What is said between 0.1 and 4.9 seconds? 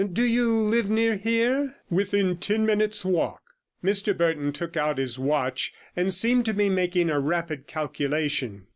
Do you live near here?' 'Within ten minutes' walk.' Mr Burton took